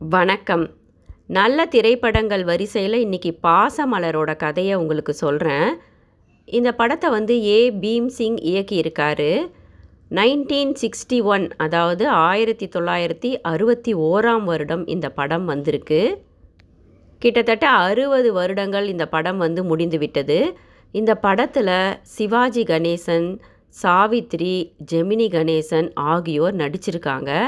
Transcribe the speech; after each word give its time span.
வணக்கம். 0.00 0.70
நல்ல 1.26 1.66
திரைப்படங்கள் 1.66 2.44
வரிசையில் 2.44 3.06
இன்றைக்கி 3.06 3.38
பாசமலரோட 3.42 4.36
கதையை 4.36 4.74
உங்களுக்கு 4.74 5.14
சொல்கிறேன் 5.14 5.76
இந்த 6.44 6.72
படத்தை 6.72 7.10
வந்து 7.10 7.44
ஏ. 7.44 7.70
பீம் 7.70 8.06
சிங் 8.06 8.36
இயக்கியிருக்காரு. 8.36 9.50
நைன்டீன் 10.10 10.74
சிக்ஸ்டி 10.80 11.22
ஒன் 11.22 11.48
அதாவது 11.56 12.08
ஆயிரத்தி 12.08 12.68
தொள்ளாயிரத்தி 12.68 13.40
அறுபத்தி 13.42 13.94
ஓராம் 13.94 14.44
வருடம் 14.44 14.86
இந்த 14.86 15.10
படம் 15.10 15.44
வந்திருக்கு. 15.44 16.24
கிட்டத்தட்ட 17.18 17.68
அறுபது 17.68 18.32
வருடங்கள் 18.32 18.88
இந்த 18.88 19.08
படம் 19.08 19.38
வந்து 19.38 19.64
முடிந்து 19.64 19.98
விட்டது. 19.98 20.58
இந்த 20.90 21.14
படத்தில் 21.14 21.98
சிவாஜி 22.02 22.62
கணேசன் 22.62 23.38
சாவித்ரி 23.82 24.72
ஜெமினி 24.92 25.28
கணேசன் 25.30 25.90
ஆகியோர் 25.94 26.56
நடிச்சிருக்காங்க. 26.56 27.42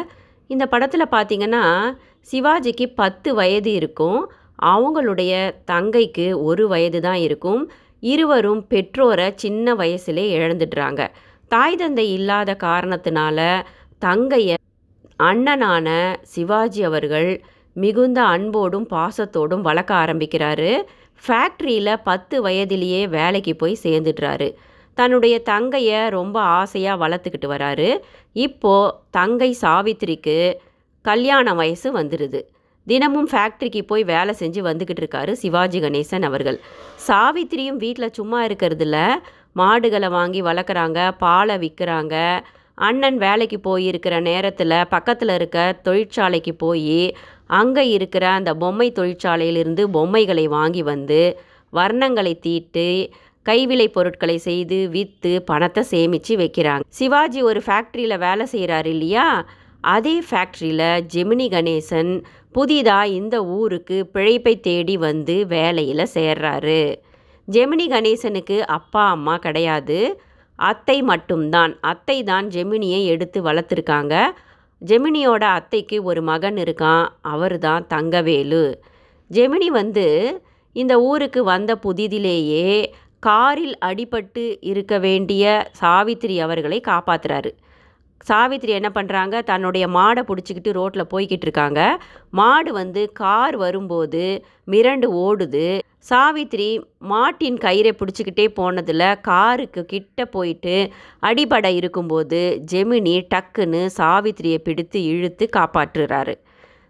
இந்த 0.46 0.66
படத்தில் 0.66 1.08
பார்த்திங்கன்னா 1.10 1.94
சிவாஜிக்கு 2.30 2.86
பத்து 2.94 3.34
வயது 3.34 3.72
இருக்கும். 3.72 4.30
அவங்களுடைய 4.62 5.32
தங்கைக்கு 5.64 6.42
ஒரு 6.42 6.68
வயது 6.68 7.00
தான் 7.00 7.16
இருக்கும். 7.16 7.70
இருவரும் 8.00 8.66
பெற்றோரை 8.66 9.32
சின்ன 9.34 9.74
வயசுலே 9.74 10.26
இழந்துடுறாங்க. 10.36 11.08
தாய் 11.48 11.76
தந்தை 11.76 12.12
இல்லாத 12.12 12.56
காரணத்தினால 12.60 13.62
தங்கையை 13.98 14.56
அண்ணனான 15.22 15.88
சிவாஜி 16.22 16.82
அவர்கள் 16.82 17.44
மிகுந்த 17.72 18.22
அன்போடும் 18.22 18.86
பாசத்தோடும் 18.90 19.60
வளர்க்க 19.60 19.94
ஆரம்பிக்கிறாரு. 19.94 20.70
ஃபேக்ட்ரியில் 21.22 22.02
பத்து 22.04 22.42
வயதிலேயே 22.42 23.06
வேலைக்கு 23.06 23.56
போய் 23.56 23.82
சேர்ந்துடுறாரு. 23.82 24.48
தன்னுடைய 24.94 25.42
தங்கையை 25.42 26.08
ரொம்ப 26.08 26.40
ஆசையாக 26.40 27.08
வளர்த்துக்கிட்டு 27.08 27.48
வராரு. 27.48 27.98
இப்போது 28.32 28.94
தங்கை 29.10 29.56
சாவித்திரிக்கு 29.60 30.54
கல்யாண 31.04 31.54
வயசு 31.54 31.88
வந்துடுது 31.98 32.40
தினமும் 32.86 33.28
ஃபேக்ட்ரிக்கு 33.32 33.80
போய் 33.90 34.04
வேலை 34.04 34.32
செஞ்சு 34.38 34.60
வந்துக்கிட்டு 34.68 35.02
இருக்காரு 35.02 35.32
சிவாஜி 35.32 35.78
கணேசன் 35.80 36.24
அவர்கள். 36.28 36.58
சாவித்திரியும் 37.08 37.78
வீட்டில் 37.84 38.14
சும்மா 38.18 38.38
இருக்கிறதுல 38.46 38.96
மாடுகளை 39.52 40.08
வாங்கி 40.08 40.40
வளர்க்குறாங்க 40.42 40.98
பாலை 41.18 41.56
விற்கிறாங்க. 41.64 42.14
அண்ணன் 42.74 43.18
வேலைக்கு 43.18 43.58
போயிருக்கிற 43.68 44.14
நேரத்தில் 44.20 44.76
பக்கத்தில் 44.88 45.32
இருக்க 45.34 45.58
தொழிற்சாலைக்கு 45.82 46.52
போய் 46.54 47.14
அங்கே 47.60 47.84
இருக்கிற 47.88 48.24
அந்த 48.28 48.50
பொம்மை 48.54 48.88
தொழிற்சாலையிலிருந்து 48.98 49.84
பொம்மைகளை 49.96 50.46
வாங்கி 50.48 50.82
வந்து 50.82 51.20
வர்ணங்களை 51.72 52.34
தீட்டு 52.38 52.86
கைவிலை 53.46 53.88
பொருட்களை 53.88 54.38
செய்து 54.38 54.88
விற்று 54.88 55.32
பணத்தை 55.42 55.82
சேமித்து 55.82 56.36
வைக்கிறாங்க. 56.36 56.84
சிவாஜி 56.88 57.42
ஒரு 57.42 57.62
ஃபேக்ட்ரியில் 57.66 58.22
வேலை 58.26 58.46
செய்கிறாரு 58.52 58.86
இல்லையா? 58.86 59.26
அதே 59.84 60.22
ஃபேக்ட்ரியில் 60.30 61.04
ஜெமினி 61.14 61.46
கணேசன் 61.48 62.12
புதிதாக 62.52 63.08
இந்த 63.08 63.44
ஊருக்கு 63.44 64.06
பிழைப்பை 64.12 64.60
தேடி 64.60 64.96
வந்து 64.96 65.46
வேலையில் 65.46 66.12
சேர்றாரு. 66.14 66.96
ஜெமினி 67.48 67.86
கணேசனுக்கு 67.86 68.60
அப்பா 68.60 69.10
அம்மா 69.10 69.36
கிடையாது. 69.36 70.18
அத்தை 70.56 71.02
மட்டும்தான். 71.02 71.78
அத்தை 71.80 72.22
தான் 72.22 72.46
ஜெமினியை 72.48 73.04
எடுத்து 73.04 73.42
வளர்த்துருக்காங்க. 73.42 74.14
ஜெமினியோட 74.82 75.44
அத்தைக்கு 75.58 76.02
ஒரு 76.02 76.22
மகன் 76.22 76.56
இருக்கான். 76.56 77.06
அவர் 77.20 77.58
தான் 77.58 77.86
தங்கவேலு. 77.86 78.74
ஜெமினி 79.30 79.66
வந்து 79.66 80.06
இந்த 80.72 81.00
ஊருக்கு 81.00 81.44
வந்த 81.44 81.76
புதிதிலேயே 81.76 82.92
காரில் 83.18 83.78
அடிபட்டு 83.84 84.58
இருக்க 84.60 84.98
வேண்டிய 84.98 85.70
சாவித்திரி 85.72 86.40
அவர்களை 86.40 86.80
காப்பாத்துறாரு. 86.88 87.50
சாவித்திரி 88.28 88.72
என்ன 88.72 88.90
பண்ணுறாங்க 88.94 89.36
தன்னுடைய 89.42 89.88
மாடை 89.88 90.22
பிடிச்சிக்கிட்டு 90.28 90.72
ரோட்டில் 90.72 91.10
போய்கிட்டு 91.12 91.46
இருக்காங்க. 91.48 91.80
மாடு 92.30 92.72
வந்து 92.72 93.12
கார் 93.12 93.56
வரும்போது 93.56 94.24
மிரண்டு 94.70 95.08
ஓடுது. 95.24 95.66
சாவித்திரி 96.10 96.68
மாட்டின் 96.98 97.56
கயிறை 97.56 97.92
பிடிச்சிக்கிட்டே 97.98 98.46
போனதில் 98.54 99.20
காருக்கு 99.20 99.84
கிட்ட 99.84 100.24
போயிட்டு 100.24 100.76
அடிபட 101.22 101.66
இருக்கும்போது 101.72 102.40
ஜெமினி 102.72 103.16
டக்குன்னு 103.34 103.82
சாவித்திரியை 103.98 104.58
பிடித்து 104.58 105.02
இழுத்து 105.02 105.48
காப்பாற்றுறாரு. 105.56 106.34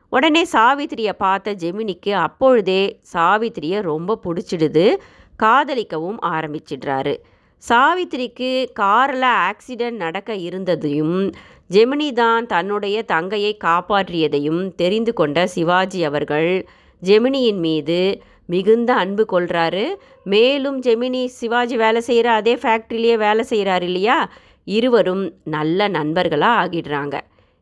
உடனே 0.09 0.45
சாவித்திரியை 0.53 1.13
பார்த்த 1.19 1.55
ஜெமினிக்கு 1.55 2.13
அப்பொழுதே 2.27 2.83
சாவித்திரியை 3.13 3.81
ரொம்ப 3.81 4.19
பிடிச்சிடுது. 4.25 4.87
காதலிக்கவும் 5.43 6.19
ஆரம்பிச்சிடுறாரு. 6.31 7.15
சாவித்திரிக்கு 7.69 8.71
காரில் 8.73 9.29
ஆக்சிடெண்ட் 9.49 9.97
நடக்க 9.97 10.35
இருந்ததையும் 10.35 11.19
ஜெமினி 11.71 12.13
தான் 12.13 12.47
தன்னுடைய 12.47 13.03
தங்கையை 13.03 13.57
காப்பாற்றியதையும் 13.65 14.75
தெரிந்து 14.75 15.13
கொண்ட 15.13 15.47
சிவாஜி 15.47 16.05
அவர்கள் 16.05 16.67
ஜெமினியின் 17.03 17.61
மீது 17.61 18.21
மிகுந்த 18.47 18.95
அன்பு 18.95 19.27
கொள்கிறாரு 19.33 19.85
மேலும் 20.25 20.83
ஜெமினி 20.83 21.25
சிவாஜி 21.27 21.77
வேலை 21.77 22.01
செய்கிற 22.01 22.33
அதே 22.33 22.55
ஃபேக்ட்ரிலேயே 22.55 23.17
வேலை 23.17 23.45
செய்கிறாரு 23.51 23.83
இல்லையா? 23.83 24.31
இருவரும் 24.67 25.33
நல்ல 25.45 25.89
நண்பர்களாக 25.89 26.61
ஆகிடுறாங்க. 26.63 27.15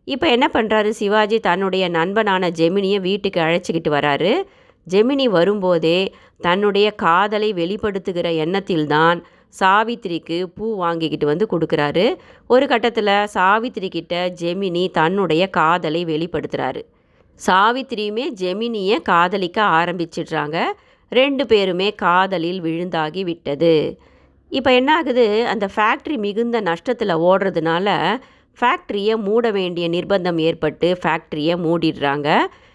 இப்போ 0.05 0.29
என்ன 0.29 0.51
பண்ணுறாரு 0.53 0.89
சிவாஜி? 0.89 1.39
தன்னுடைய 1.41 1.89
நண்பனான 1.89 2.51
ஜெமினியை 2.51 3.01
வீட்டுக்கு 3.01 3.41
அழைச்சிக்கிட்டு 3.41 3.91
வராரு. 3.91 4.33
ஜெமினி 4.87 5.25
வரும்போதே 5.29 6.13
தன்னுடைய 6.39 6.91
காதலை 6.91 7.53
வெளிப்படுத்துகிற 7.53 8.29
எண்ணத்தில்தான் 8.37 9.19
சாவித்திரிக்கு 9.59 10.39
பூ 10.55 10.67
வாங்கிக்கிட்டு 10.77 11.27
வந்து 11.27 11.47
கொடுக்குறாரு. 11.53 12.07
ஒரு 12.47 12.67
கட்டத்தில் 12.67 13.13
சாவித்திரி 13.27 13.89
கிட்ட 13.89 14.15
ஜெமினி 14.41 14.91
தன்னுடைய 14.91 15.43
காதலை 15.47 16.05
வெளிப்படுத்துகிறாரு 16.05 16.83
சாவித்திரியுமே 17.47 18.25
ஜெமினியை 18.41 18.97
காதலிக்க 19.03 19.59
ஆரம்பிச்சிடுறாங்க. 19.81 20.59
ரெண்டு 21.13 21.47
பேருமே 21.47 21.89
காதலில் 21.95 22.61
விழுந்தாகி 22.63 23.23
விட்டது. 23.25 23.75
இப்போ 24.49 24.71
என்ன 24.73 24.91
ஆகுது? 24.97 25.27
அந்த 25.47 25.69
ஃபேக்ட்ரி 25.75 26.17
மிகுந்த 26.19 26.61
நஷ்டத்தில் 26.61 27.15
ஓடுறதுனால 27.29 27.89
ஃபேக்ட்ரியை 28.59 29.15
மூட 29.27 29.51
வேண்டிய 29.51 29.89
நிர்பந்தம் 29.89 30.39
ஏற்பட்டு 30.41 30.89
ஃபேக்ட்ரியை 31.03 31.55
மூடிடுறாங்க. 31.65 32.29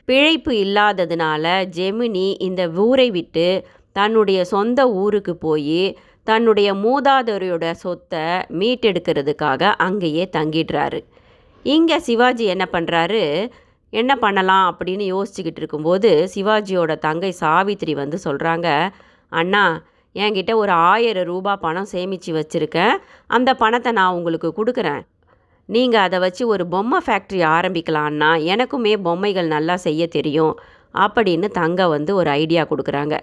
பிழைப்பு 0.06 0.52
இல்லாததுனால 0.66 1.46
ஜெமினி 1.78 2.28
இந்த 2.48 2.70
ஊரை 2.70 3.12
விட்டு 3.12 3.48
தன்னுடைய 3.92 4.40
சொந்த 4.46 4.80
ஊருக்கு 5.04 5.36
போய் 5.36 5.82
தன்னுடைய 6.28 6.70
மூதாதரியோட 6.86 7.66
சொத்தை 7.84 8.26
மீட்டெடுக்கிறதுக்காக 8.60 9.72
அங்கேயே 9.88 10.26
தங்கிடுறாரு. 10.38 11.00
இங்கே 11.66 11.98
சிவாஜி 12.08 12.46
என்ன 12.54 12.66
பண்ணுறாரு 12.72 13.24
என்ன 13.94 14.12
பண்ணலாம் 14.24 14.66
அப்படின்னு 14.70 15.06
யோசிச்சுக்கிட்டு 15.14 15.62
இருக்கும்போது 15.62 16.10
சிவாஜியோட 16.36 16.94
தங்கை 17.08 17.32
சாவித்திரி 17.42 17.94
வந்து 18.00 18.18
சொல்கிறாங்க 18.24 18.70
அண்ணா 19.32 19.66
என்கிட்ட 20.16 20.52
ஒரு 20.62 20.74
ஆயிரம் 20.92 21.28
ரூபாய் 21.32 21.62
பணம் 21.66 21.90
சேமித்து 21.94 22.32
வச்சுருக்கேன் 22.38 22.96
அந்த 23.38 23.50
பணத்தை 23.62 23.92
நான் 24.00 24.16
உங்களுக்கு 24.18 24.50
கொடுக்குறேன். 24.60 25.02
நீங்கள் 25.70 26.06
அதை 26.08 26.18
வச்சு 26.26 26.44
ஒரு 26.54 26.64
பொம்மை 26.74 27.00
ஃபேக்ட்ரி 27.06 27.40
ஆரம்பிக்கலான்னா 27.56 28.30
எனக்குமே 28.54 28.94
பொம்மைகள் 29.08 29.48
நல்லா 29.56 29.76
செய்ய 29.86 30.08
தெரியும் 30.18 30.54
அப்படின்னு 31.04 31.48
தங்க 31.60 31.88
வந்து 31.96 32.12
ஒரு 32.16 32.30
ஐடியா 32.42 32.64
கொடுக்குறாங்க. 32.72 33.16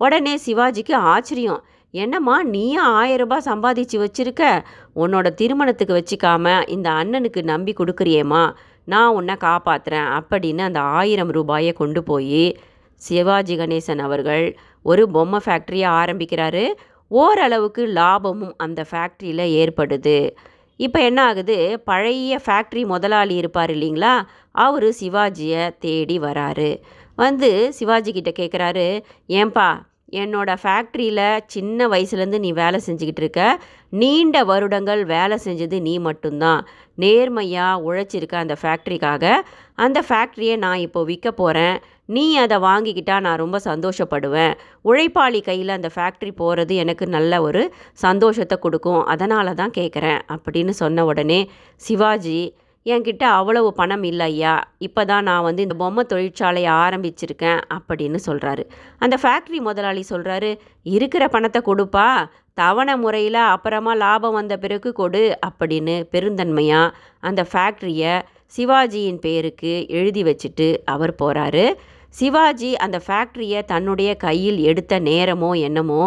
உடனே 0.00 0.34
சிவாஜிக்கு 0.46 0.94
ஆச்சரியம். 1.14 1.60
என்னம்மா 1.92 2.42
நீயும் 2.42 2.84
ஆயிரம் 2.84 3.28
ரூபாய் 3.28 3.46
சம்பாதிச்சு 3.46 4.06
வச்சுருக்க? 4.06 4.64
உன்னோட 4.96 5.34
திருமணத்துக்கு 5.34 5.94
வச்சுக்காம 5.94 6.68
இந்த 6.68 6.90
அண்ணனுக்கு 6.90 7.42
நம்பி 7.42 7.72
கொடுக்குறியேம்மா. 7.72 8.54
நான் 8.84 9.14
உன்னை 9.14 9.34
காப்பாற்றுறேன் 9.40 10.20
அப்படின்னு 10.20 10.58
அந்த 10.58 10.80
ஆயிரம் 10.80 11.28
ரூபாயை 11.28 11.72
கொண்டு 11.72 12.02
போய் 12.02 12.58
சிவாஜி 12.94 13.56
கணேசன் 13.56 13.98
அவர்கள் 13.98 14.58
ஒரு 14.82 15.08
பொம்மை 15.08 15.40
ஃபேக்ட்ரியை 15.44 15.88
ஆரம்பிக்கிறாரு. 16.00 16.68
ஓரளவுக்கு 17.08 17.86
லாபமும் 17.86 18.54
அந்த 18.56 18.84
ஃபேக்ட்ரியில் 18.90 19.46
ஏற்படுது. 19.62 20.30
இப்போ 20.76 21.02
என்ன 21.02 21.24
ஆகுது? 21.24 21.80
பழைய 21.80 22.40
ஃபேக்ட்ரி 22.46 22.86
முதலாளி 22.86 23.34
இருப்பார் 23.34 23.70
இல்லைங்களா? 23.70 24.22
அவர் 24.50 24.84
சிவாஜியை 24.84 25.78
தேடி 25.78 26.18
வராரு. 26.18 26.80
வந்து 27.16 27.72
சிவாஜி 27.72 28.12
கிட்ட 28.12 28.30
கேட்குறாரு 28.30 29.02
ஏன்பா 29.28 29.88
என்னோட 30.22 30.50
ஃபேக்ட்ரியில் 30.62 31.40
சின்ன 31.46 31.88
வயசுலேருந்து 31.88 32.38
நீ 32.38 32.52
வேலை 32.52 32.80
செஞ்சுக்கிட்டு 32.86 33.22
இருக்க. 33.24 33.60
நீண்ட 33.88 34.44
வருடங்கள் 34.44 35.04
வேலை 35.04 35.38
செஞ்சது 35.44 35.80
நீ 35.80 35.98
மட்டும்தான். 35.98 36.66
நேர்மையாக 36.94 37.82
உழைச்சிருக்க 37.88 38.34
அந்த 38.34 38.56
ஃபேக்ட்ரிக்காக 38.62 39.32
அந்த 39.74 40.04
ஃபேக்ட்ரியை 40.08 40.56
நான் 40.56 40.78
இப்போ 40.78 41.04
விற்க 41.04 41.30
போகிறேன் 41.32 41.78
நீ 42.04 42.36
அதை 42.36 42.56
வாங்கிக்கிட்டால் 42.58 43.20
நான் 43.20 43.36
ரொம்ப 43.36 43.60
சந்தோஷப்படுவேன். 43.64 44.54
உழைப்பாளி 44.84 45.40
கையில் 45.42 45.68
அந்த 45.68 45.90
ஃபேக்ட்ரி 45.94 46.32
போகிறது 46.32 46.74
எனக்கு 46.76 47.06
நல்ல 47.06 47.42
ஒரு 47.42 47.62
சந்தோஷத்தை 47.92 48.58
கொடுக்கும். 48.58 49.04
அதனால 49.04 49.54
தான் 49.54 49.76
கேட்குறேன் 49.78 50.20
அப்படின்னு 50.28 50.70
சொன்ன 50.70 51.04
உடனே 51.04 51.50
சிவாஜி 51.76 52.54
என்கிட்ட 52.86 53.24
அவ்வளவு 53.38 53.70
பணம் 53.72 54.04
இல்லை 54.10 54.26
ஐயா. 54.32 54.54
இப்போ 54.86 55.02
தான் 55.04 55.26
நான் 55.28 55.46
வந்து 55.46 55.64
இந்த 55.66 55.76
பொம்மை 55.82 56.02
தொழிற்சாலையை 56.12 56.70
ஆரம்பிச்சிருக்கேன் 56.84 57.60
அப்படின்னு 57.76 58.18
சொல்கிறாரு 58.26 58.62
அந்த 58.98 59.16
ஃபேக்ட்ரி 59.22 59.58
முதலாளி 59.68 60.02
சொல்கிறாரு 60.12 60.50
இருக்கிற 60.96 61.28
பணத்தை 61.28 61.62
கொடுப்பா. 61.66 62.08
தவணை 62.54 62.94
முறையில் 62.96 63.40
அப்புறமா 63.54 63.92
லாபம் 63.94 64.36
வந்த 64.38 64.54
பிறகு 64.56 64.92
கொடு 64.92 65.24
அப்படின்னு 65.48 65.96
பெருந்தன்மையாக 66.12 66.94
அந்த 67.20 67.42
ஃபேக்ட்ரியை 67.52 68.14
சிவாஜியின் 68.56 69.20
பேருக்கு 69.20 69.72
எழுதி 69.98 70.22
வச்சுட்டு 70.22 70.68
அவர் 70.84 71.14
போகிறாரு 71.22 71.64
சிவாஜி 72.08 72.70
அந்த 72.84 72.98
ஃபேக்ட்ரியை 73.06 73.60
தன்னுடைய 73.64 74.10
கையில் 74.16 74.58
எடுத்த 74.70 74.94
நேரமோ 75.00 75.50
என்னமோ 75.66 76.02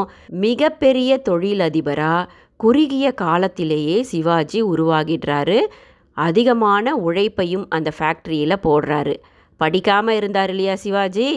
மிகப்பெரிய 0.45 1.21
தொழிலதிபராக 1.29 2.29
குறுகிய 2.59 3.05
காலத்திலேயே 3.13 3.97
சிவாஜி 4.03 4.59
உருவாகிடுறாரு. 4.63 5.59
அதிகமான 6.18 6.95
உழைப்பையும் 7.07 7.65
அந்த 7.69 7.89
ஃபேக்ட்ரியில் 7.98 8.63
போடுறாரு. 8.65 9.15
படிக்காமல் 9.57 10.15
இருந்தார் 10.15 10.50
இல்லையா 10.50 10.75
சிவாஜி? 10.75 11.27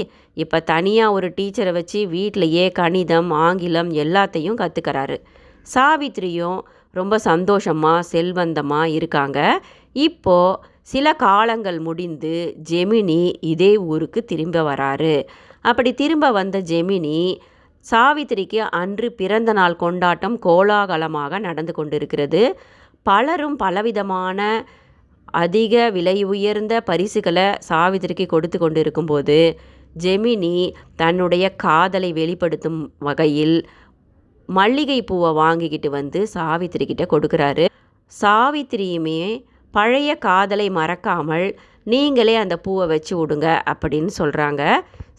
இப்போ 0.42 0.58
தனியாக 0.60 1.12
ஒரு 1.12 1.28
டீச்சரை 1.36 1.72
வச்சு 1.72 1.98
வீட்டிலையே 2.14 2.64
கணிதம் 2.72 3.30
ஆங்கிலம் 3.30 3.90
எல்லாத்தையும் 4.04 4.60
கற்றுக்கிறாரு 4.62 5.18
சாவித்ரியும் 5.74 6.60
ரொம்ப 6.94 7.14
சந்தோஷமாக 7.18 8.06
செல்வந்தமாக 8.12 8.92
இருக்காங்க. 8.98 9.38
இப்போது 10.06 10.60
சில 10.92 11.06
காலங்கள் 11.12 11.78
முடிந்து 11.78 12.34
ஜெமினி 12.70 13.20
இதே 13.52 13.72
ஊருக்கு 13.76 14.20
திரும்ப 14.24 14.62
வராரு. 14.62 15.14
அப்படி 15.60 15.90
திரும்ப 15.94 16.26
வந்த 16.30 16.56
ஜெமினி 16.60 17.18
சாவித்திரிக்கு 17.86 18.60
அன்று 18.80 19.08
பிறந்த 19.12 19.50
நாள் 19.52 19.76
கொண்டாட்டம் 19.76 20.36
கோலாகலமாக 20.38 21.38
நடந்து 21.38 21.72
கொண்டிருக்கிறது. 21.72 22.42
பலரும் 23.08 23.56
பலவிதமான 23.62 24.40
அதிக 25.34 25.74
விலை 25.96 26.16
உயர்ந்த 26.32 26.74
பரிசுகளை 26.90 27.46
சாவித்திரிக்கு 27.68 28.26
கொடுத்து 28.26 28.58
கொண்டு 28.58 28.78
இருக்கும்போது 28.80 29.38
ஜெமினி 30.02 30.54
தன்னுடைய 30.96 31.44
காதலை 31.64 32.10
வெளிப்படுத்தும் 32.12 32.80
வகையில் 32.98 33.56
மல்லிகை 34.48 34.98
பூவை 35.02 35.30
வாங்கிக்கிட்டு 35.40 35.88
வந்து 35.90 36.20
சாவித்திரி 36.34 36.84
கிட்ட 36.86 37.04
கொடுக்குறாரு. 37.12 37.64
சாவித்திரியுமே 38.12 39.20
பழைய 39.74 40.10
காதலை 40.26 40.66
மறக்காமல் 40.78 41.46
நீங்களே 41.92 42.34
அந்த 42.42 42.54
பூவை 42.56 42.84
வச்சு 42.92 43.14
விடுங்க 43.16 43.48
அப்படின்னு 43.72 44.12
சொல்கிறாங்க 44.18 44.62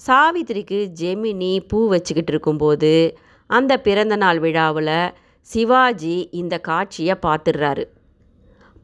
சாவித்திரிக்கு 0.08 0.80
ஜெமினி 1.02 1.54
பூ 1.70 1.80
வச்சுக்கிட்டு 1.94 2.32
இருக்கும்போது 2.34 2.94
அந்த 3.50 3.74
பிறந்தநாள் 3.86 4.40
விழாவில் 4.46 4.96
சிவாஜி 5.52 6.16
இந்த 6.42 6.56
காட்சியை 6.70 7.16
பார்த்துடுறாரு. 7.26 7.84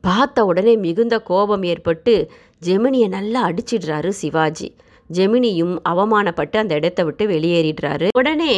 பார்த்த 0.03 0.45
உடனே 0.49 0.73
மிகுந்த 0.85 1.15
கோபம் 1.29 1.63
ஏற்பட்டு 1.63 2.13
ஜெமினியை 2.67 3.07
நல்லா 3.07 3.39
அடிச்சிடுறாரு 3.49 4.11
சிவாஜி. 4.21 4.67
ஜெமினியும் 5.09 5.73
அவமானப்பட்டு 5.91 6.57
அந்த 6.61 6.73
இடத்த 6.79 7.01
விட்டு 7.03 7.23
வெளியேறிடுறாரு. 7.27 8.07
உடனே 8.19 8.55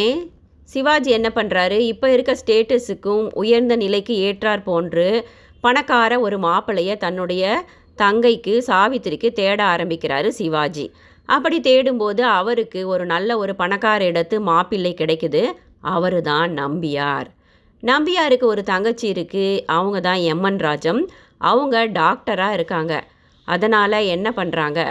சிவாஜி 0.74 1.10
என்ன 1.12 1.30
பண்ணுறாரு 1.36 1.78
இப்போ 1.94 2.08
இருக்க 2.12 2.34
ஸ்டேட்டஸுக்கும் 2.42 3.26
உயர்ந்த 3.42 3.76
நிலைக்கு 3.76 4.14
ஏற்றார் 4.28 4.64
போன்று 4.64 5.08
பணக்கார 5.66 6.20
ஒரு 6.26 6.38
மாப்பிள்ளையை 6.40 6.98
தன்னுடைய 6.98 7.44
தங்கைக்கு 8.02 8.54
சாவித்திரிக்கு 8.70 9.30
தேட 9.40 9.60
ஆரம்பிக்கிறாரு 9.74 10.30
சிவாஜி. 10.40 10.86
அப்படி 11.30 11.60
தேடும்போது 11.70 12.22
அவருக்கு 12.40 12.82
ஒரு 12.94 13.06
நல்ல 13.06 13.38
ஒரு 13.44 13.56
பணக்கார 13.62 14.06
இடத்து 14.12 14.38
மாப்பிள்ளை 14.50 14.94
கிடைக்குது. 15.02 15.44
அவரு 15.96 16.20
தான் 16.22 16.52
நம்பியார். 16.62 17.30
நம்பியாருக்கு 17.84 18.44
ஒரு 18.44 18.64
தங்கச்சி 18.64 19.12
இருக்குது 19.12 19.62
அவங்க 19.66 20.00
தான் 20.00 20.18
எம்என் 20.18 20.58
ராஜம். 20.58 21.10
அவங்க 21.38 21.88
டாக்டராக 21.88 22.54
இருக்காங்க. 22.54 22.94
அதனால் 23.48 23.92
என்ன 23.92 24.34
பண்ணுறாங்க 24.36 24.82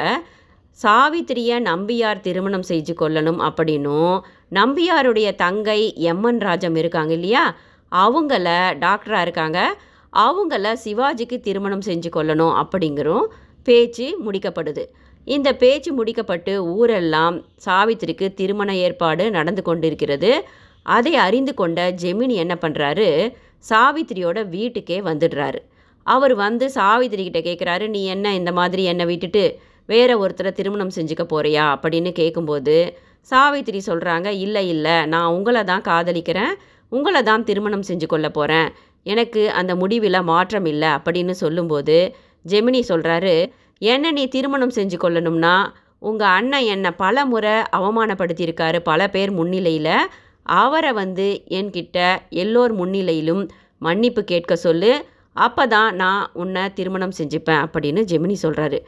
சாவித்திரியை 0.82 1.56
நம்பியார் 1.60 2.20
திருமணம் 2.20 2.66
செஞ்சு 2.69 2.94
கொள்ளணும் 3.00 3.40
அப்படின்னும் 3.48 4.20
நம்பியாருடைய 4.50 5.34
தங்கை 5.34 5.94
எம்என் 5.96 6.40
ராஜம் 6.40 6.76
இருக்காங்க 6.76 7.12
இல்லையா? 7.12 7.56
அவங்கள 7.92 8.48
டாக்டராக 8.84 9.20
இருக்காங்க. 9.20 9.76
அவங்கள 10.12 10.76
சிவாஜிக்கு 10.84 11.40
திருமணம் 11.40 11.86
செஞ்சு 11.86 12.10
கொள்ளணும் 12.16 12.62
அப்படிங்கிறோம் 12.62 13.26
பேச்சு 13.64 14.06
முடிக்கப்படுது. 14.25 14.84
இந்த 15.25 15.54
பேச்சு 15.54 16.04
முடிக்கப்பட்டு 16.04 16.56
ஊரெல்லாம் 16.56 17.44
சாவித்திரிக்கு 17.66 18.34
திருமண 18.34 18.76
ஏற்பாடு 18.76 19.31
நடந்து 19.31 19.62
கொண்டிருக்கிறது. 19.62 20.48
அதை 20.86 21.14
அறிந்து 21.16 21.54
கொண்ட 21.54 21.90
ஜெமினி 21.90 22.34
என்ன 22.34 22.58
பண்ணுறாரு 22.60 23.34
சாவித்திரியோட 23.70 24.48
வீட்டுக்கே 24.48 25.00
வந்துடுறாரு. 25.00 25.58
அவர் 26.02 26.34
வந்து 26.34 26.70
சாவித்திரி 26.70 27.22
கிட்ட 27.22 27.38
கேட்குறாரு 27.38 27.88
நீ 27.88 28.04
என்ன 28.04 28.34
இந்த 28.34 28.52
மாதிரி 28.52 28.84
என்னை 28.84 29.06
விட்டுட்டு 29.06 29.58
வேற 29.86 30.19
ஒருத்தரை 30.19 30.52
திருமணம் 30.52 30.90
செஞ்சுக்க 30.94 31.25
போறியா? 31.25 31.64
அப்படின்னு 31.75 32.12
கேட்கும்போது 32.12 32.96
சாவித்திரி 33.20 33.81
சொல்கிறாங்க 33.86 34.26
இல்லை 34.26 34.69
இல்லை 34.69 35.06
நான் 35.06 35.26
உங்களை 35.26 35.64
தான் 35.64 35.82
காதலிக்கிறேன் 35.82 36.52
உங்களை 36.88 37.22
தான் 37.22 37.44
திருமணம் 37.44 37.86
செஞ்சு 37.88 38.06
கொள்ள 38.06 38.28
போகிறேன் 38.28 38.69
எனக்கு 39.02 39.50
அந்த 39.50 39.76
முடிவில் 39.76 40.22
மாற்றம் 40.22 40.64
இல்லை 40.64 40.88
அப்படின்னு 40.88 41.31
சொல்லும்போது 41.31 42.14
ஜெமினி 42.48 42.82
சொல்கிறாரு 42.88 43.50
என்ன 43.78 44.10
நீ 44.10 44.26
திருமணம் 44.26 44.75
செஞ்சு 44.75 44.96
கொள்ளணும்னா 45.02 45.66
உங்கள் 45.98 46.28
அண்ணன் 46.28 46.64
என்னை 46.64 46.90
பல 46.90 47.25
முறை 47.25 47.50
அவமானப்படுத்தியிருக்காரு 47.50 48.78
பல 48.78 49.08
பேர் 49.08 49.31
முன்னிலையில் 49.31 50.08
அவரை 50.46 50.93
வந்து 50.93 51.26
என்கிட்ட 51.58 51.99
எல்லோர் 52.43 52.73
முன்னிலையிலும் 52.73 53.43
மன்னிப்பு 53.79 54.23
கேட்க 54.25 54.55
சொல்லு 54.56 54.93
அப்போ 55.37 55.62
தான் 55.67 55.91
நான் 55.96 56.25
உன்னை 56.32 56.64
திருமணம் 56.75 57.17
செஞ்சுப்பேன் 57.19 57.62
அப்படின்னு 57.64 58.02
ஜெமினி 58.11 58.37
சொல்கிறாரு 58.43 58.79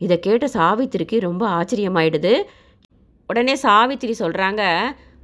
இதை 0.00 0.16
கேட்ட 0.18 0.46
சாவித்திரிக்கு 0.56 1.16
ரொம்ப 1.20 1.42
ஆச்சரியமாயிடுது. 1.58 2.32
உடனே 3.28 3.54
சாவித்திரி 3.56 4.14
சொல்கிறாங்க 4.20 4.62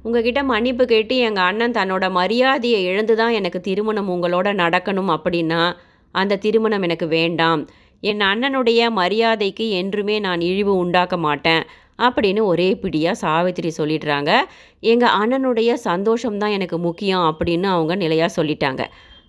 உங்ககிட்ட 0.05 0.39
மன்னிப்பு 0.43 0.83
கேட்டு 0.85 1.15
எங்கள் 1.17 1.47
அண்ணன் 1.49 1.75
தன்னோட 1.77 2.05
மரியாதையை 2.11 2.79
இழந்து 2.89 3.13
தான் 3.15 3.35
எனக்கு 3.39 3.59
திருமணம் 3.61 4.09
உங்களோட 4.15 4.47
நடக்கணும் 4.63 5.11
அப்படின்னா 5.15 5.61
அந்த 6.15 6.39
திருமணம் 6.45 6.85
எனக்கு 6.87 7.07
வேண்டாம். 7.07 7.61
என் 8.03 8.23
அண்ணனுடைய 8.31 8.81
மரியாதைக்கு 8.91 9.65
என்றுமே 9.81 10.15
நான் 10.19 10.41
இழிவு 10.41 10.73
உண்டாக்க 10.75 11.17
மாட்டேன். 11.17 11.63
அப்படின்னு 11.97 12.41
ஒரே 12.43 12.75
பிடியாக 12.75 13.15
சாவித்திரி 13.15 13.71
சொல்லிடுறாங்க. 13.77 14.31
எங்கள் 14.79 15.15
அண்ணனுடைய 15.21 15.77
சந்தோஷம்தான் 15.83 16.51
எனக்கு 16.51 16.77
முக்கியம் 16.77 17.21
அப்படின்னு 17.21 17.63
அவங்க 17.63 17.95
நிலையாக 17.95 18.43
சொல்லிட்டாங்க. 18.43 18.83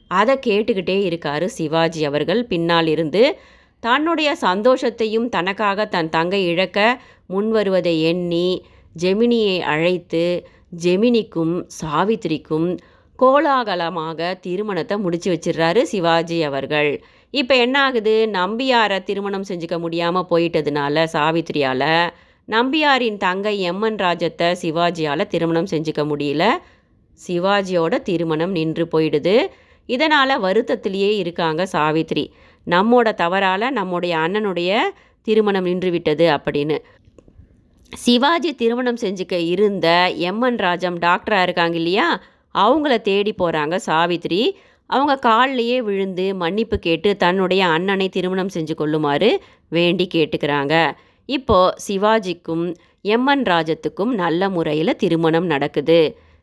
அதை 0.09 0.39
கேட்டுக்கிட்டே 0.47 0.97
இருக்காரு 1.11 1.45
சிவாஜி 1.45 2.05
அவர்கள். 2.05 2.47
பின்னால் 2.47 2.87
இருந்து 2.87 3.39
தன்னுடைய 3.81 4.37
சந்தோஷத்தையும் 4.41 5.29
தனக்காக 5.29 5.87
தன் 5.87 6.09
தங்கை 6.09 6.47
இழக்க 6.47 7.01
முன்வருவதை 7.29 8.01
எண்ணி 8.01 8.65
ஜெமினியை 9.03 9.61
அழைத்து 9.61 10.47
ஜெமினிக்கும் 10.85 11.67
சாவித்திரிக்கும் 11.83 12.77
கோலாகலமாக 13.19 14.35
திருமணத்தை 14.41 14.99
முடிச்சு 14.99 15.29
வச்சிடுறாரு 15.33 15.83
சிவாஜி 15.83 16.43
அவர்கள். 16.43 17.03
இப்போ 17.31 17.57
என்ன 17.57 17.83
ஆகுது? 17.83 18.29
நம்பியாரை 18.33 19.03
திருமணம் 19.03 19.45
செஞ்சுக்க 19.49 19.79
முடியாமல் 19.79 20.27
போயிட்டதுனால 20.31 21.07
சாவித்திரியால் 21.13 22.11
நம்பியாரின் 22.49 23.17
தங்கை 23.17 23.71
எம்என் 23.71 23.97
ராஜத்தை 23.97 24.57
சிவாஜியால் 24.63 25.27
திருமணம் 25.27 25.67
செஞ்சுக்க 25.71 26.03
முடியல. 26.03 26.51
சிவாஜியோட 27.27 28.03
திருமணம் 28.03 28.51
நின்று 28.51 28.89
போயிடுது. 28.93 29.47
இதனால் 29.87 30.43
வருத்தத்திலேயே 30.43 31.17
இருக்காங்க 31.17 31.67
சாவித்ரி. 31.73 32.29
நம்மோட 32.67 33.15
தவறால் 33.15 33.73
நம்முடைய 33.73 34.17
அண்ணனுடைய 34.17 34.81
திருமணம் 35.23 35.65
நின்று 35.65 35.91
விட்டது 35.91 36.31
அப்படின்னு. 36.31 36.79
சிவாஜி 37.95 38.55
திருமணம் 38.55 38.97
செஞ்சுக்க 39.01 39.33
இருந்த 39.33 40.13
எம்என் 40.19 40.57
ராஜம் 40.57 40.99
டாக்டராக 40.99 41.43
இருக்காங்க 41.43 41.77
இல்லையா? 41.77 42.23
அவங்கள 42.55 43.01
தேடி 43.01 43.35
போகிறாங்க 43.39 43.79
சாவித்ரி. 43.87 44.53
அவங்க 44.87 45.19
காலிலேயே 45.19 45.83
விழுந்து 45.83 46.35
மன்னிப்பு 46.35 46.79
கேட்டு 46.79 47.17
தன்னுடைய 47.17 47.67
அண்ணனை 47.67 48.09
திருமணம் 48.09 48.51
செஞ்சு 48.55 48.75
கொள்ளுமாறு 48.75 49.43
வேண்டி 49.69 50.09
கேட்டுக்கிறாங்க. 50.15 50.93
இப்போது 51.29 51.77
சிவாஜிக்கும் 51.87 52.65
எம்என் 53.03 53.45
ராஜத்துக்கும் 53.45 54.13
நல்ல 54.15 54.49
முறையில் 54.49 54.97
திருமணம் 54.97 55.47
நடக்குது. 55.47 56.01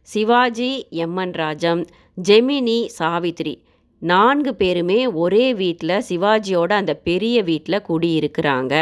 சிவாஜி 0.07 0.71
எம்என் 0.89 1.33
ராஜம் 1.33 1.81
ஜெமினி 2.17 2.79
சாவித்ரி 2.99 3.55
நான்கு 4.01 4.55
பேருமே 4.55 4.99
ஒரே 5.13 5.53
வீட்டில் 5.53 6.03
சிவாஜியோட 6.09 6.71
அந்த 6.71 6.93
பெரிய 6.93 7.43
வீட்டில் 7.43 7.85
குடியிருக்கிறாங்க. 7.89 8.75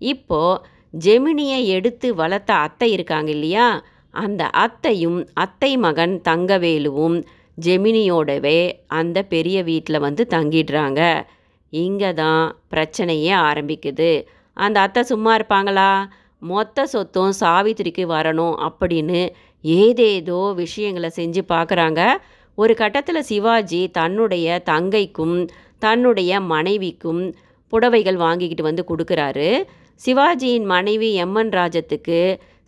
இப்போது 0.00 0.62
ஜெமினியை 1.04 1.66
எடுத்து 1.66 2.14
வளர்த்த 2.14 2.54
அத்தை 2.54 2.92
இருக்காங்க 2.92 3.30
இல்லையா? 3.30 3.84
அந்த 4.14 4.42
அத்தையும் 4.64 5.26
அத்தை 5.34 5.76
மகன் 5.76 6.20
தங்கவேலுவும் 6.28 7.16
ஜெமினியோடவே 7.64 8.58
அந்த 8.86 9.18
பெரிய 9.22 9.62
வீட்டில் 9.62 9.98
வந்து 9.98 10.26
தங்கிடுறாங்க. 10.30 11.00
இங்கே 11.68 12.12
தான் 12.14 12.44
பிரச்சனையே 12.70 13.32
ஆரம்பிக்குது. 13.50 14.10
அந்த 14.56 14.76
அத்தை 14.80 15.02
சும்மா 15.02 15.32
இருப்பாங்களா? 15.36 15.90
மொத்த 16.42 16.86
சொத்தும் 16.86 17.32
சாவித்திரிக்கு 17.40 18.04
வரணும் 18.16 18.56
அப்படின்னு 18.66 19.20
ஏதேதோ 19.64 20.40
விஷயங்களை 20.54 21.10
செஞ்சு 21.16 21.42
பார்க்குறாங்க 21.48 22.00
ஒரு 22.58 22.72
கட்டத்தில் 22.74 23.22
சிவாஜி 23.22 23.80
தன்னுடைய 23.90 24.62
தங்கைக்கும் 24.64 25.36
தன்னுடைய 25.78 26.40
மனைவிக்கும் 26.40 27.22
புடவைகள் 27.72 28.16
வாங்கிக்கிட்டு 28.16 28.62
வந்து 28.62 28.84
கொடுக்குறாரு. 28.90 29.48
சிவாஜியின் 30.00 30.66
மனைவி 30.74 31.08
எம்என் 31.24 31.52
ராஜத்துக்கு 31.58 32.18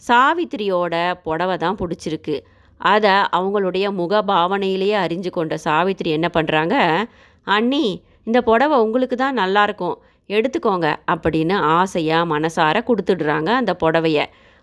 சாவித்திரியோட 0.02 0.94
புடவை 1.22 1.56
தான் 1.56 1.78
பிடிச்சிருக்கு. 1.80 2.36
அதை 2.80 3.14
அவங்களுடைய 3.36 3.86
முக 3.90 4.22
பாவனையிலேயே 4.22 4.96
அறிஞ்சு 5.04 5.30
கொண்ட 5.30 5.54
சாவித்திரி 5.64 6.10
என்ன 6.10 6.28
பண்ணுறாங்க 6.34 6.74
அண்ணி 7.46 7.86
இந்த 8.24 8.38
புடவை 8.40 8.76
உங்களுக்கு 8.78 9.16
தான் 9.16 9.38
நல்லாயிருக்கும் 9.38 9.96
எடுத்துக்கோங்க 10.30 10.88
அப்படின்னு 11.12 11.56
ஆசையாக 11.78 12.30
மனசார 12.34 12.76
கொடுத்துடுறாங்க 12.88 13.50
அந்த 13.60 13.72
புடவைய. 13.82 14.20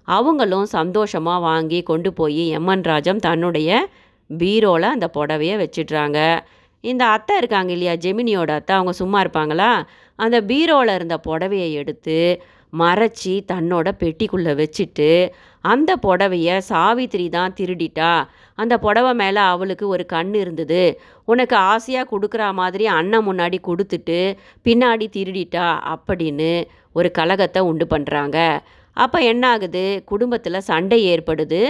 அவங்களும் 0.07 0.67
சந்தோஷமாக 0.77 1.45
வாங்கி 1.49 1.79
கொண்டு 1.83 2.09
போய் 2.13 2.43
எம்என் 2.57 2.85
ராஜம் 2.91 3.21
தன்னுடைய 3.27 3.69
பீரோவில் 4.29 4.93
அந்த 4.95 5.07
புடவைய 5.17 5.53
வச்சிடுறாங்க. 5.61 6.19
இந்த 6.83 7.03
அத்தை 7.05 7.33
இருக்காங்க 7.37 7.71
இல்லையா 7.71 7.93
ஜெமினியோட 7.95 8.51
அத்தை 8.59 8.73
அவங்க 8.75 8.93
சும்மா 9.01 9.19
இருப்பாங்களா? 9.23 9.71
அந்த 10.19 10.37
பீரோவில் 10.41 10.93
இருந்த 10.95 11.15
புடவையை 11.27 11.69
எடுத்து 11.81 12.17
மறைச்சி 12.73 13.33
தன்னோட 13.51 13.87
பெட்டிக்குள்ளே 14.01 14.53
வச்சுட்டு 14.61 15.09
அந்த 15.63 15.91
புடவைய 16.05 16.57
சாவித்திரி 16.69 17.27
தான் 17.29 17.53
திருடிட்டா. 17.59 18.11
அந்த 18.59 18.73
புடவை 18.85 19.11
மேலே 19.21 19.41
அவளுக்கு 19.53 19.85
ஒரு 19.95 20.03
கண் 20.13 20.33
இருந்தது. 20.41 20.83
உனக்கு 21.31 21.55
ஆசையாக 21.71 22.11
கொடுக்குற 22.13 22.43
மாதிரி 22.61 22.85
அண்ணன் 22.97 23.25
முன்னாடி 23.29 23.59
கொடுத்துட்டு 23.67 24.19
பின்னாடி 24.65 25.07
திருடிட்டா? 25.15 25.67
அப்படின்னு 25.93 26.51
ஒரு 26.99 27.09
கலகத்தை 27.19 27.61
உண்டு 27.71 27.87
பண்ணுறாங்க 27.93 28.37
அப்போ 28.97 29.19
என்ன 29.31 29.43
ஆகுது 29.53 29.85
குடும்பத்தில் 30.11 30.65
சண்டை 30.69 30.99
ஏற்படுது. 31.13 31.61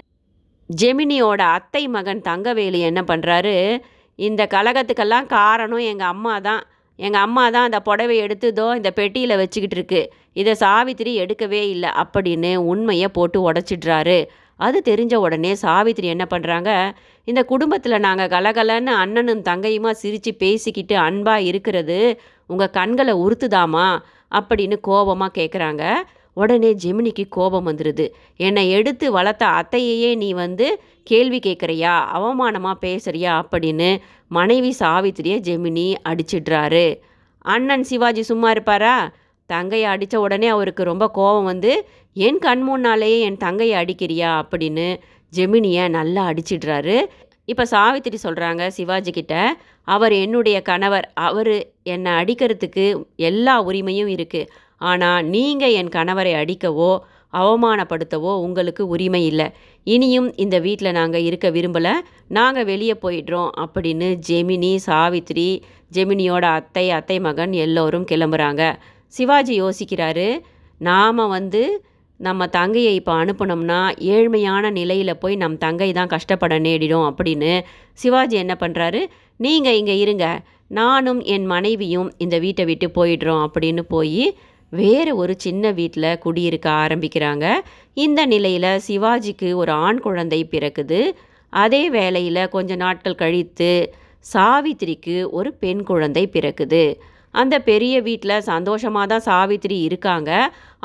ஜெமினியோட 0.69 1.41
அத்தை 1.57 1.83
மகன் 1.95 2.21
தங்கவேலு 2.27 2.79
என்ன 2.89 3.01
பண்ணுறாரு 3.11 3.55
இந்த 4.19 4.41
கலகத்துக்கெல்லாம் 4.55 5.27
காரணம் 5.37 5.83
எங்கள் 5.91 6.11
அம்மா 6.13 6.33
தான். 6.47 6.61
எங்கள் 6.99 7.23
அம்மா 7.27 7.43
தான் 7.53 7.67
அந்த 7.67 7.79
புடவை 7.87 8.15
எடுத்துதோ 8.25 8.65
இந்த 8.79 8.89
பெட்டியில் 8.99 9.39
வச்சுக்கிட்டு 9.41 9.77
இருக்கு. 9.77 10.01
இதை 10.41 10.53
சாவித்திரி 10.63 11.11
எடுக்கவே 11.23 11.61
இல்லை 11.73 11.89
அப்படின்னு 12.01 12.51
உண்மையை 12.71 13.07
போட்டு 13.17 13.39
உடச்சிடுறாரு. 13.49 14.19
அது 14.65 14.79
தெரிஞ்ச 14.85 15.13
உடனே 15.15 15.51
சாவித்திரி 15.61 16.07
என்ன 16.07 16.25
பண்ணுறாங்க 16.29 16.69
இந்த 17.27 17.41
குடும்பத்தில் 17.43 18.03
நாங்கள் 18.05 18.31
கலகலன்னு 18.35 18.91
அண்ணனும் 19.03 19.45
தங்கையுமா 19.49 19.91
சிரித்து 20.01 20.31
பேசிக்கிட்டு 20.33 20.95
அன்பாக 20.97 21.47
இருக்கிறது 21.49 21.99
உங்கள் 22.49 22.69
கண்களை 22.69 23.13
உறுத்துதாமா? 23.23 23.87
அப்படின்னு 24.31 24.77
கோபமாக 24.81 25.35
கேட்குறாங்க 25.39 25.83
உடனே 26.37 26.69
ஜெமினிக்கு 26.83 27.25
கோபம் 27.29 27.67
வந்துடுது 27.67 28.05
என்னை 28.37 28.63
எடுத்து 28.71 29.07
வளர்த்த 29.11 29.43
அத்தையையே 29.59 30.11
நீ 30.15 30.29
வந்து 30.33 30.67
கேள்வி 31.03 31.39
கேட்குறியா 31.39 31.93
அவமானமாக 32.15 32.81
பேசுறியா? 32.85 33.33
அப்படின்னு 33.43 33.89
மனைவி 34.31 34.71
சாவித்திரியை 34.79 35.37
ஜெமினி 35.47 35.87
அடிச்சிடுறாரு. 36.09 36.87
அண்ணன் 37.45 37.83
சிவாஜி 37.83 38.23
சும்மா 38.23 38.49
இருப்பாரா? 38.49 38.95
தங்கையை 39.49 39.87
அடித்த 39.89 40.15
உடனே 40.19 40.47
அவருக்கு 40.47 40.83
ரொம்ப 40.83 41.05
கோபம் 41.09 41.43
வந்து 41.43 41.71
என் 42.15 42.39
கண் 42.45 42.63
முன்னாலேயே 42.69 43.19
என் 43.27 43.41
தங்கையை 43.43 43.75
அடிக்கிறியா 43.81 44.31
அப்படின்னு 44.41 44.87
ஜெமினியை 45.33 45.85
நல்லா 45.97 46.23
அடிச்சிடுறாரு. 46.31 46.97
இப்போ 47.51 47.63
சாவித்திரி 47.71 48.17
சொல்கிறாங்க 48.23 48.63
சிவாஜி 48.67 49.11
கிட்ட 49.11 49.33
அவர் 49.87 50.13
என்னுடைய 50.23 50.57
கணவர். 50.69 51.07
அவர் 51.27 51.55
என்னை 51.93 52.11
அடிக்கிறதுக்கு 52.19 52.85
எல்லா 53.29 53.55
உரிமையும் 53.69 54.11
இருக்குது 54.15 54.49
ஆனால் 54.91 55.25
நீங்கள் 55.33 55.75
என் 55.79 55.91
கணவரை 55.97 56.33
அடிக்கவோ 56.41 56.91
அவமானப்படுத்தவோ 57.33 58.31
உங்களுக்கு 58.45 58.83
உரிமை 58.93 59.21
இல்லை. 59.29 59.47
இனியும் 59.87 60.27
இந்த 60.43 60.55
வீட்டில் 60.65 60.97
நாங்கள் 60.97 61.25
இருக்க 61.29 61.47
விரும்பலை. 61.55 61.93
நாங்கள் 62.37 62.67
வெளியே 62.71 62.95
போயிடுறோம் 63.03 63.51
அப்படின்னு 63.63 64.09
ஜெமினி 64.27 64.73
சாவித்ரி 64.87 65.49
ஜெமினியோட 65.95 66.45
அத்தை 66.59 66.85
அத்தை 66.97 67.17
மகன் 67.27 67.53
எல்லோரும் 67.65 68.07
கிளம்புறாங்க. 68.11 68.63
சிவாஜி 69.13 69.55
யோசிக்கிறாரு 69.61 70.27
நாம் 70.81 71.23
வந்து 71.37 71.63
நம்ம 72.25 72.47
தங்கையை 72.55 72.93
இப்போ 72.99 73.13
அனுப்புனோம்னா 73.21 73.79
ஏழ்மையான 74.13 74.71
நிலையில் 74.79 75.19
போய் 75.21 75.35
நம் 75.43 75.57
தங்கை 75.63 75.89
தான் 75.97 76.11
கஷ்டப்பட 76.13 76.55
நேரிடும் 76.65 77.05
அப்படின்னு 77.09 77.51
சிவாஜி 78.01 78.35
என்ன 78.43 78.53
பண்ணுறாரு 78.63 79.01
நீங்கள் 79.39 79.77
இங்கே 79.79 79.95
இருங்க. 80.03 80.25
நானும் 80.79 81.19
என் 81.33 81.45
மனைவியும் 81.53 82.09
இந்த 82.23 82.35
வீட்டை 82.43 82.63
விட்டு 82.69 82.87
போயிடுறோம் 82.97 83.43
அப்படின்னு 83.45 83.83
போய் 83.93 84.23
வேறு 84.73 85.11
ஒரு 85.21 85.33
சின்ன 85.45 85.71
வீட்டில் 85.79 86.19
குடியிருக்க 86.23 86.67
ஆரம்பிக்கிறாங்க. 86.83 87.45
இந்த 88.05 88.21
நிலையில் 88.33 88.71
சிவாஜிக்கு 88.87 89.49
ஒரு 89.61 89.71
ஆண் 89.85 89.99
குழந்தை 90.05 90.39
பிறக்குது. 90.53 91.01
அதே 91.53 91.83
வேளையில் 91.97 92.49
கொஞ்ச 92.55 92.75
நாட்கள் 92.83 93.21
கழித்து 93.23 93.71
சாவித்திரிக்கு 94.25 95.17
ஒரு 95.37 95.49
பெண் 95.63 95.83
குழந்தை 95.89 96.23
பிறக்குது. 96.35 96.83
அந்த 97.33 97.55
பெரிய 97.69 97.95
வீட்டில் 98.07 98.45
சந்தோஷமாக 98.51 99.05
தான் 99.11 99.27
சாவித்திரி 99.29 99.77
இருக்காங்க. 99.87 100.31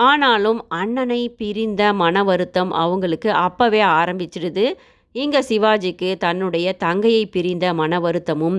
ஆனாலும் 0.08 0.60
அண்ணனை 0.80 1.22
பிரிந்த 1.40 1.82
மன 2.02 2.22
வருத்தம் 2.30 2.72
அவங்களுக்கு 2.82 3.30
அப்போவே 3.46 3.82
ஆரம்பிச்சிடுது. 4.00 4.66
இங்கே 5.14 5.40
சிவாஜிக்கு 5.50 6.10
தன்னுடைய 6.24 6.68
தங்கையை 6.84 7.24
பிரிந்த 7.36 7.66
மன 7.80 8.00
வருத்தமும் 8.06 8.58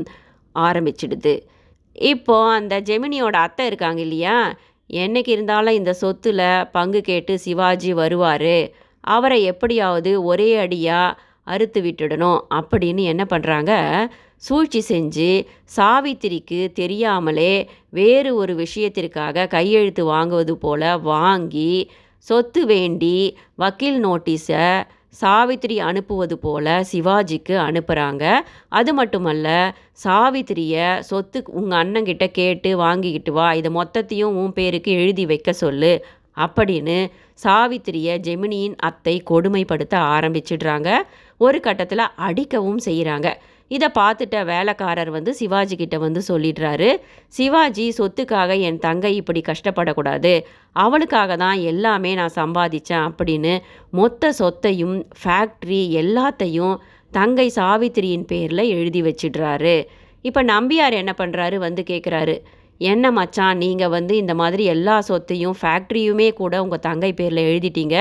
ஆரம்பிச்சிடுது. 0.56 1.36
இப்போ 1.96 2.36
அந்த 2.58 2.76
ஜெமினியோட 2.90 3.36
அத்தை 3.46 3.66
இருக்காங்க 3.66 4.02
இல்லையா? 4.08 4.38
என்னைக்கு 4.90 5.32
இருந்தாலும் 5.38 5.80
இந்த 5.80 5.92
சொத்துல 6.02 6.42
பங்கு 6.72 7.00
கேட்டு 7.02 7.34
சிவாஜி 7.46 7.92
வருவார். 7.94 8.54
அவரை 9.04 9.40
எப்படியாவது 9.52 10.12
ஒரே 10.24 10.50
அடியாக 10.64 11.18
அறுத்து 11.48 11.80
விட்டுடணும் 11.82 12.40
அப்படின்னு 12.60 13.04
என்ன 13.12 13.24
பண்ணுறாங்க 13.30 13.74
சூழ்ச்சி 14.44 14.84
செஞ்சு 14.88 15.46
சாவித்திரிக்கு 15.78 16.72
தெரியாமலே 16.72 17.54
வேறு 17.90 18.36
ஒரு 18.36 18.56
விஷயத்திற்காக 18.56 19.48
கையெழுத்து 19.48 20.04
வாங்குவது 20.06 20.52
போல 20.52 20.98
வாங்கி 20.98 21.90
சொத்து 22.28 22.66
வேண்டி 22.66 23.18
வக்கீல் 23.56 24.06
நோட்டீஸை 24.06 24.84
சாவித்திரி 25.10 25.80
அனுப்புவது 25.80 26.38
போல 26.38 26.86
சிவாஜிக்கு 26.92 27.56
அனுப்புகிறாங்க 27.58 28.24
அது 28.70 28.94
மட்டுமல்ல 28.94 29.48
சாவித்திரியை 30.04 31.00
சொத்து 31.00 31.44
உங்கள் 31.52 31.80
அண்ணங்கிட்ட 31.80 32.32
கேட்டு 32.32 32.78
வாங்கிக்கிட்டு 32.78 33.32
வா 33.32 33.54
இதை 33.54 33.72
மொத்தத்தையும் 33.72 34.38
உன் 34.42 34.54
பேருக்கு 34.54 34.92
எழுதி 34.92 35.26
வைக்க 35.26 35.54
சொல்லு 35.54 35.94
அப்படின்னு 36.38 36.98
சாவித்திரியை 37.44 38.16
ஜெமினியின் 38.28 38.76
அத்தை 38.80 39.24
கொடுமைப்படுத்த 39.30 39.96
ஆரம்பிச்சிடுறாங்க. 39.98 40.90
ஒரு 41.38 41.60
கட்டத்தில் 41.60 42.14
அடிக்கவும் 42.16 42.80
செய்கிறாங்க 42.86 43.28
இதை 43.76 43.88
பார்த்துட்ட 44.00 44.38
வேலைக்காரர் 44.46 45.12
வந்து 45.18 45.32
சிவாஜி 45.34 45.76
கிட்ட 45.76 45.98
வந்து 45.98 46.22
சொல்லிடுறாரு. 46.28 46.90
சிவாஜி 47.28 47.86
சொத்துக்காக 47.98 48.58
என் 48.68 48.80
தங்கை 48.80 49.12
இப்படி 49.16 49.42
கஷ்டப்படக்கூடாது. 49.42 50.34
அவளுக்காக 50.76 51.36
தான் 51.36 51.60
எல்லாமே 51.72 52.14
நான் 52.14 52.38
சம்பாதிச்சேன் 52.42 53.08
அப்படின்னு 53.10 53.54
மொத்த 54.00 54.32
சொத்தையும் 54.32 54.96
ஃபேக்ட்ரி 55.22 55.82
எல்லாத்தையும் 56.04 56.76
தங்கை 57.12 57.48
சாவித்திரியின் 57.56 58.30
பேரில் 58.32 58.72
எழுதி 58.78 59.02
வச்சிடுறாரு. 59.02 59.76
இப்போ 60.26 60.42
நம்பியார் 60.44 60.96
என்ன 61.02 61.12
பண்ணுறாரு 61.18 61.58
வந்து 61.58 61.84
கேட்குறாரு 61.92 62.36
என்ன 62.80 63.06
மச்சான் 63.12 63.60
நீங்கள் 63.64 63.94
வந்து 63.96 64.14
இந்த 64.18 64.34
மாதிரி 64.42 64.64
எல்லா 64.74 64.96
சொத்தையும் 65.08 65.56
ஃபேக்ட்ரியுமே 65.62 66.28
கூட 66.34 66.54
உங்கள் 66.64 66.84
தங்கை 66.88 67.12
பேரில் 67.14 67.42
எழுதிட்டீங்க. 67.50 67.98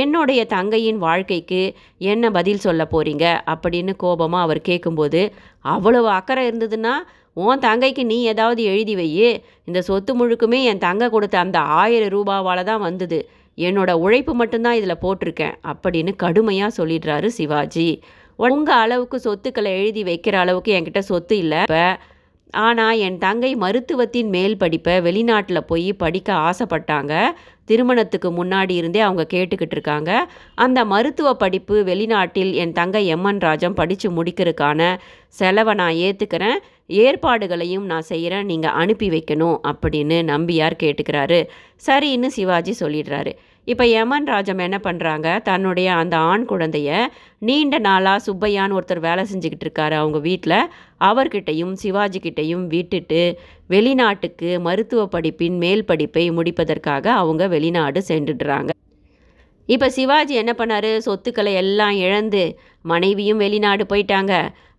என்னுடைய 0.00 0.40
தங்கையின் 0.56 1.00
வாழ்க்கைக்கு 1.06 1.62
என்ன 2.12 2.30
பதில் 2.36 2.64
சொல்ல 2.66 2.84
போகிறீங்க 2.92 3.26
அப்படின்னு 3.52 3.94
கோபமாக 4.04 4.46
அவர் 4.46 4.60
கேட்கும்போது 4.70 5.22
அவ்வளவு 5.74 6.08
அக்கறை 6.18 6.44
இருந்ததுன்னா 6.50 6.94
உன் 7.46 7.64
தங்கைக்கு 7.66 8.04
நீ 8.04 8.18
ஏதாவது 8.32 8.60
எழுதி 8.72 8.94
வையு. 9.00 9.30
இந்த 9.68 9.80
சொத்து 9.88 10.12
முழுக்குமே 10.20 10.60
என் 10.70 10.84
தங்கை 10.86 11.08
கொடுத்த 11.10 11.36
அந்த 11.38 11.58
ஆயிரம் 11.80 12.12
ரூபாவால் 12.16 12.68
தான் 12.70 12.84
வந்தது. 12.88 13.20
என்னோட 13.58 13.90
உழைப்பு 14.04 14.32
மட்டும்தான் 14.34 14.78
இதில் 14.78 15.02
போட்டிருக்கேன் 15.04 15.56
அப்படின்னு 15.70 16.12
கடுமையாக 16.24 16.76
சொல்லிடுறாரு 16.78 17.28
சிவாஜி. 17.38 17.88
உங்கள் 18.38 18.80
அளவுக்கு 18.84 19.16
சொத்துக்களை 19.20 19.70
எழுதி 19.80 20.02
வைக்கிற 20.02 20.36
அளவுக்கு 20.44 20.70
என்கிட்ட 20.76 21.00
சொத்து 21.10 21.36
இல்லை. 21.38 21.60
இப்போ 21.68 21.84
ஆனால் 22.52 22.98
என் 22.98 23.18
தங்கை 23.18 23.56
மருத்துவத்தின் 23.56 24.28
மேல் 24.28 24.56
படிப்பை 24.56 25.00
வெளிநாட்டில் 25.00 25.60
போய் 25.60 25.92
படிக்க 25.92 26.32
ஆசைப்பட்டாங்க. 26.34 27.22
திருமணத்துக்கு 27.64 28.44
முன்னாடி 28.44 28.70
இருந்தே 28.70 29.00
அவங்க 29.00 29.26
கேட்டுக்கிட்டு 29.32 29.70
இருக்காங்க. 29.70 30.30
அந்த 30.54 30.84
மருத்துவ 30.84 31.34
படிப்பு 31.34 31.84
வெளிநாட்டில் 31.84 32.52
என் 32.52 32.72
தங்கை 32.72 33.14
எம்என் 33.14 33.40
ராஜம் 33.40 33.74
படித்து 33.74 34.10
முடிக்கிறதுக்கான 34.10 34.96
செலவை 35.28 35.74
நான் 35.74 35.94
ஏற்றுக்கிறேன் 35.94 36.58
ஏற்பாடுகளையும் 36.86 37.84
நான் 37.84 38.02
செய்கிறேன் 38.02 38.46
நீங்கள் 38.46 38.70
அனுப்பி 38.70 39.08
வைக்கணும் 39.08 39.60
அப்படின்னு 39.72 40.22
நம்பியார் 40.22 40.80
கேட்டுக்கிறாரு. 40.82 41.48
சரின்னு 41.86 42.26
சிவாஜி 42.26 42.86
சொல்லிடுறாரு. 42.86 43.32
இப்போ 43.70 43.84
யமன் 43.86 44.26
ராஜம் 44.26 44.62
என்ன 44.64 44.78
பண்ணுறாங்க 44.84 45.28
தன்னுடைய 45.42 45.88
அந்த 45.92 46.14
ஆண் 46.30 46.44
குழந்தைய 46.48 46.90
நீண்ட 47.38 47.78
நாளாக 47.78 48.22
சுப்பையான்னு 48.26 48.76
ஒருத்தர் 48.78 49.00
வேலை 49.06 49.22
செஞ்சுக்கிட்டு 49.30 49.66
இருக்காரு 49.66 49.94
அவங்க 50.00 50.18
வீட்டில் 50.18 50.56
அவர்கிட்டையும் 51.00 51.74
சிவாஜி 51.82 52.18
கிட்டையும் 52.18 52.64
விட்டுட்டு 52.66 53.22
வெளிநாட்டுக்கு 53.66 54.50
மருத்துவ 54.60 55.02
படிப்பின் 55.14 55.58
மேல் 55.64 55.84
படிப்பை 55.84 56.24
முடிப்பதற்காக 56.38 57.06
அவங்க 57.12 57.46
வெளிநாடு 57.48 58.02
சென்றுடுறாங்க. 58.08 58.70
இப்போ 59.68 59.88
சிவாஜி 59.90 60.34
என்ன 60.34 60.52
பண்ணார்? 60.58 60.90
சொத்துக்களை 60.98 61.52
எல்லாம் 61.54 61.96
இழந்து 62.06 62.42
மனைவியும் 62.84 63.42
வெளிநாடு 63.44 63.84
போயிட்டாங்க. 63.92 64.34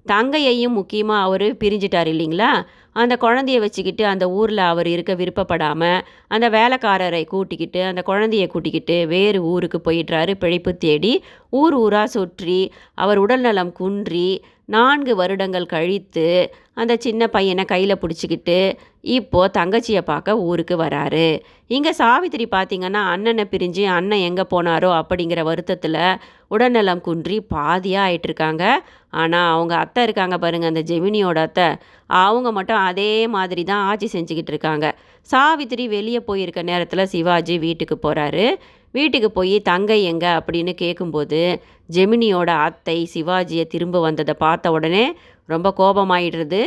தங்கையையும் 0.05 0.77
முக்கியமாக 0.79 1.23
அவர் 1.23 1.47
பிரிஞ்சிட்டார் 1.57 2.09
இல்லைங்களா? 2.13 2.51
அந்த 2.95 3.17
குழந்தைய 3.21 3.59
வச்சுக்கிட்டு 3.59 4.05
அந்த 4.05 4.29
ஊரில் 4.29 4.57
அவர் 4.57 4.87
இருக்க 4.87 5.13
விருப்பப்படாமல் 5.15 6.01
அந்த 6.27 6.49
வேலைக்காரரை 6.49 7.23
கூட்டிக்கிட்டு 7.25 7.83
அந்த 7.83 8.03
குழந்தைய 8.05 8.47
கூட்டிக்கிட்டு 8.47 9.07
வேறு 9.07 9.43
ஊருக்கு 9.43 9.81
போயிடுறாரு. 9.85 10.33
பிழைப்பு 10.35 10.77
தேடி 10.77 11.13
ஊர் 11.49 11.73
ஊராக 11.73 12.07
சுற்றி 12.07 12.71
அவர் 12.95 13.17
உடல்நலம் 13.17 13.71
குன்றி 13.71 14.27
நான்கு 14.73 15.13
வருடங்கள் 15.19 15.71
கழித்து 15.73 16.25
அந்த 16.81 16.93
சின்ன 17.05 17.21
பையனை 17.35 17.63
கையில் 17.71 18.01
பிடிச்சிக்கிட்டு 18.01 18.57
இப்போது 19.15 19.53
தங்கச்சியை 19.57 20.01
பார்க்க 20.09 20.35
ஊருக்கு 20.49 20.75
வராரு. 20.83 21.27
இங்கே 21.75 21.91
சாவித்திரி 21.99 22.45
பார்த்திங்கன்னா 22.51 23.01
அண்ணனை 23.13 23.43
பிரிஞ்சு 23.53 23.83
அண்ணன் 23.97 24.25
எங்கே 24.27 24.45
போனாரோ 24.53 24.89
அப்படிங்கிற 24.99 25.41
வருத்தத்தில் 25.49 25.99
உடல்நலம் 26.55 27.03
குன்றி 27.07 27.37
பாதியாக 27.53 28.05
ஆயிட்டிருக்காங்க. 28.07 28.63
ஆனால் 29.21 29.49
அவங்க 29.53 29.73
அத்தை 29.83 30.03
இருக்காங்க 30.07 30.37
பாருங்கள் 30.43 30.71
அந்த 30.73 30.83
ஜெமினியோட 30.91 31.39
அத்தை. 31.47 31.67
அவங்க 32.23 32.49
மட்டும் 32.57 32.81
அதே 32.89 33.13
மாதிரி 33.35 33.63
தான் 33.71 33.85
ஆட்சி 33.89 34.09
செஞ்சுக்கிட்டு 34.15 34.53
இருக்காங்க. 34.55 34.87
சாவித்திரி 35.29 35.83
வெளியே 35.97 36.21
போயிருக்க 36.29 36.61
நேரத்தில் 36.71 37.11
சிவாஜி 37.15 37.57
வீட்டுக்கு 37.65 37.97
போகிறாரு 38.05 38.45
வீட்டுக்கு 38.93 39.29
போய் 39.31 39.55
தங்கை 39.61 40.03
எங்க? 40.03 40.25
அப்படின்னு 40.39 40.73
கேட்கும்போது 40.83 41.41
ஜெமினியோட 41.89 42.49
அத்தை 42.67 42.97
சிவாஜியை 43.13 43.65
திரும்ப 43.67 43.99
வந்ததை 43.99 44.33
பார்த்த 44.45 44.71
உடனே 44.71 45.05
ரொம்ப 45.49 45.67
கோபமாயிடுறது. 45.77 46.61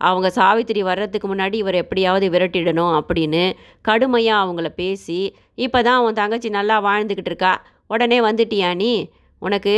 அவங்க 0.00 0.28
சாவித்திரி 0.30 0.82
வர்றதுக்கு 0.82 1.28
முன்னாடி 1.28 1.56
இவர் 1.62 1.74
எப்படியாவது 1.74 2.26
விரட்டிடணும் 2.30 2.92
அப்படின்னு 2.98 3.44
கடுமையாக 3.88 4.42
அவங்கள 4.44 4.68
பேசி 4.80 5.20
இப்போ 5.66 5.78
தான் 5.82 6.02
உன் 6.06 6.18
தங்கச்சி 6.20 6.48
நல்லா 6.58 6.76
வாழ்ந்துக்கிட்டு 6.88 7.32
இருக்கா? 7.32 7.54
உடனே 7.86 8.18
வந்துட்டியா 8.20 8.68
நீ? 8.82 8.92
உனக்கு 9.42 9.74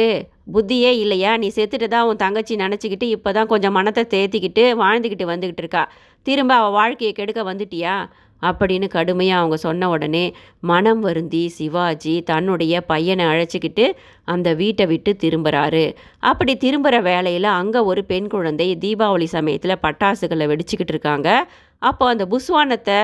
புத்தியே 0.53 0.91
இல்லையா? 1.03 1.33
நீ 1.37 1.49
செத்துட்டு 1.57 1.89
தான் 1.89 2.07
உன் 2.07 2.21
தங்கச்சி 2.25 2.55
நினச்சிக்கிட்டு 2.57 3.07
இப்போ 3.17 3.31
தான் 3.33 3.47
கொஞ்சம் 3.47 3.77
மனத்தை 3.79 4.05
தேத்திக்கிட்டு 4.15 4.65
வாழ்ந்துக்கிட்டு 4.83 5.27
வந்துக்கிட்டு 5.33 5.65
இருக்கா? 5.65 5.83
திரும்ப 6.27 6.53
அவள் 6.55 6.77
வாழ்க்கையை 6.79 7.13
கெடுக்க 7.15 7.43
வந்துட்டியா? 7.53 7.95
அப்படின்னு 8.43 8.89
கடுமையாக 8.89 9.41
அவங்க 9.41 9.57
சொன்ன 9.57 9.89
உடனே 9.89 10.25
மனம் 10.61 11.01
வருந்தி 11.01 11.49
சிவாஜி 11.49 12.23
தன்னுடைய 12.23 12.81
பையனை 12.81 13.25
அழைச்சிக்கிட்டு 13.25 13.87
அந்த 14.25 14.55
வீட்டை 14.55 14.87
விட்டு 14.87 15.17
திரும்புகிறாரு 15.21 15.85
அப்படி 16.19 16.57
திரும்புகிற 16.57 17.01
வேலையில் 17.01 17.51
அங்கே 17.61 17.79
ஒரு 17.79 18.05
பெண் 18.05 18.27
குழந்தை 18.27 18.69
தீபாவளி 18.77 19.29
சமயத்தில் 19.37 19.83
பட்டாசுகளை 19.83 20.47
வெடிச்சுக்கிட்டு 20.53 20.95
இருக்காங்க. 20.95 21.51
அப்போ 21.83 22.09
அந்த 22.09 22.25
புஸ்வானத்தை 22.25 22.99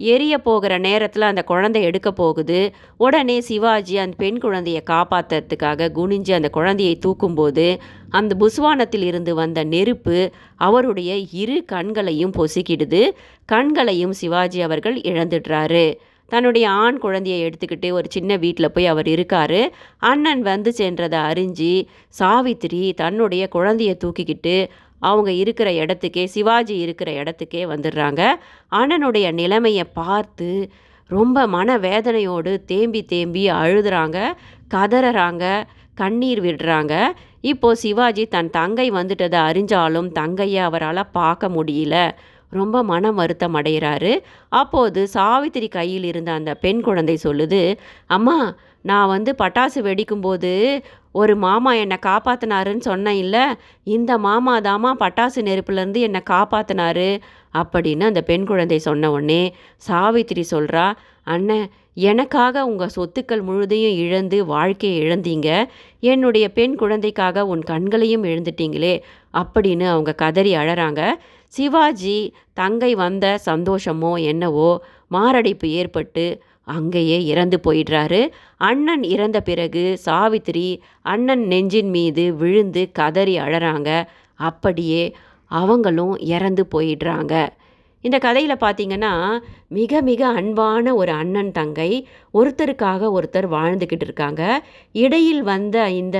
எரிய 0.00 0.38
போகிற 0.38 0.78
நேரத்தில் 0.78 1.22
அந்த 1.22 1.42
குழந்தை 1.42 1.82
எடுக்க 1.82 2.12
போகுது. 2.12 2.72
உடனே 2.96 3.40
சிவாஜி 3.40 3.96
அந்த 3.96 4.16
பெண் 4.16 4.38
குழந்தையை 4.38 4.82
காப்பாற்றுறதுக்காக 4.90 5.88
குனிஞ்சு 5.94 6.32
அந்த 6.32 6.50
குழந்தையை 6.50 6.98
தூக்கும்போது 7.06 7.78
அந்த 8.10 8.36
புஸ்வானத்தில் 8.40 9.02
இருந்து 9.02 9.34
வந்த 9.34 9.64
நெருப்பு 9.64 10.30
அவருடைய 10.56 11.16
இரு 11.32 11.64
கண்களையும் 11.64 12.32
பொசுக்கிடுது. 12.32 13.08
கண்களையும் 13.44 14.12
சிவாஜி 14.12 14.60
அவர்கள் 14.60 15.00
இழந்துடுறாரு. 15.00 15.94
தன்னுடைய 16.26 16.70
ஆண் 16.70 16.98
குழந்தையை 16.98 17.50
எடுத்துக்கிட்டு 17.50 17.92
ஒரு 17.92 18.06
சின்ன 18.10 18.36
வீட்டில் 18.36 18.70
போய் 18.70 18.86
அவர் 18.86 19.08
இருக்கார். 19.08 19.72
அண்ணன் 19.98 20.42
வந்து 20.42 20.74
சென்றதை 20.76 21.20
அறிஞ்சு 21.30 21.86
சாவித்திரி 22.08 22.92
தன்னுடைய 22.92 23.48
குழந்தையை 23.48 23.96
தூக்கிக்கிட்டு 24.04 24.68
அவங்க 24.98 25.32
இருக்கிற 25.32 25.70
இடத்துக்கே 25.70 26.24
சிவாஜி 26.24 26.78
இருக்கிற 26.78 27.12
இடத்துக்கே 27.12 27.54
வந்துடுறாங்க. 27.54 28.26
அண்ணனுடைய 28.70 29.32
நிலைமையை 29.32 29.84
பார்த்து 29.84 30.70
ரொம்ப 31.06 31.46
மன 31.46 31.78
வேதனையோடு 31.78 32.64
தேம்பி 32.64 33.04
தேம்பி 33.04 33.50
அழுதுறாங்க 33.50 34.34
கதறாங்க 34.74 35.64
கண்ணீர் 35.94 36.42
விடுறாங்க. 36.42 37.06
இப்போது 37.40 37.76
சிவாஜி 37.76 38.26
தன் 38.26 38.50
தங்கை 38.50 38.90
வந்துட்டதை 38.90 39.40
அறிஞ்சாலும் 39.50 40.12
தங்கையை 40.12 40.58
அவரால் 40.58 41.10
பார்க்க 41.12 41.48
முடியல. 41.48 42.10
ரொம்ப 42.50 42.82
மன 42.82 43.10
வருத்தம் 43.10 43.54
அடைகிறாரு 43.54 44.12
அப்போது 44.48 45.08
சாவித்திரி 45.14 45.68
கையில் 45.68 46.04
இருந்த 46.04 46.32
அந்த 46.32 46.54
பெண் 46.54 46.80
குழந்தை 46.80 47.18
சொல்லுது 47.22 47.78
அம்மா 48.06 48.56
நான் 48.82 49.08
வந்து 49.08 49.34
பட்டாசு 49.38 49.78
வெடிக்கும்போது 49.82 50.80
ஒரு 51.12 51.36
மாமா 51.36 51.72
என்னை 51.74 51.96
காப்பாற்றினாருன்னு 52.06 52.80
சொன்னேன் 52.80 53.14
இல்லை 53.14 53.44
இந்த 53.84 54.18
மாமா 54.18 54.60
தாமா 54.60 54.90
பட்டாசு 54.98 55.40
நெருப்புலேருந்து 55.42 56.00
என்னை 56.00 56.20
காப்பாற்றினாரு 56.30 57.20
அப்படின்னு 57.54 58.02
அந்த 58.02 58.20
பெண் 58.20 58.46
குழந்தை 58.46 58.78
சொன்ன 58.78 59.10
உடனே 59.10 59.42
சாவித்திரி 59.88 60.44
சொல்கிறா 60.50 60.86
அண்ணன் 61.22 61.66
எனக்காக 61.94 62.64
உங்கள் 62.64 62.94
சொத்துக்கள் 62.96 63.42
முழுதையும் 63.42 63.96
இழந்து 63.96 64.46
வாழ்க்கையை 64.46 64.98
இழந்தீங்க. 65.02 65.48
என்னுடைய 66.00 66.48
பெண் 66.48 66.74
குழந்தைக்காக 66.74 67.46
உன் 67.46 67.62
கண்களையும் 67.62 68.24
இழந்துட்டீங்களே 68.24 68.94
அப்படின்னு 69.34 69.86
அவங்க 69.86 70.12
கதறி 70.12 70.54
அழறாங்க. 70.56 71.00
சிவாஜி 71.48 72.18
தங்கை 72.52 72.94
வந்த 72.94 73.38
சந்தோஷமோ 73.46 74.12
என்னவோ 74.22 74.70
மாரடைப்பு 75.08 75.68
ஏற்பட்டு 75.70 76.24
அங்கேயே 76.64 77.24
இறந்து 77.24 77.60
போயிடுறாரு. 77.66 78.28
அண்ணன் 78.56 79.02
இறந்த 79.02 79.40
பிறகு 79.40 79.98
சாவித்திரி 80.04 80.80
அண்ணன் 81.02 81.44
நெஞ்சின் 81.46 81.90
மீது 81.90 82.34
விழுந்து 82.34 82.82
கதறி 82.92 83.38
அழறாங்க. 83.38 84.04
அப்படியே 84.34 85.14
அவங்களும் 85.50 86.18
இறந்து 86.18 86.68
போயிடுறாங்க. 86.74 87.34
இந்த 88.04 88.16
கதையில் 88.18 88.62
பார்த்தீங்கன்னா 88.62 89.12
மிக 89.68 90.00
மிக 90.00 90.22
அன்பான 90.30 90.94
ஒரு 90.94 91.12
அண்ணன் 91.12 91.52
தங்கை 91.52 91.88
ஒருத்தருக்காக 92.34 93.10
ஒருத்தர் 93.16 93.48
வாழ்ந்துக்கிட்டு 93.50 94.06
இருக்காங்க. 94.08 94.42
இடையில் 94.94 95.42
வந்த 95.42 95.76
இந்த 95.92 96.18